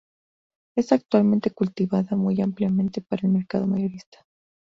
[0.75, 4.25] Es actualmente cultivada muy ampliamente para el mercado mayorista.